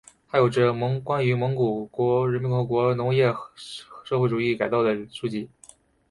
[0.27, 3.31] 他着有有关蒙古人民共和国农业
[4.03, 5.47] 社会主义改造的书籍。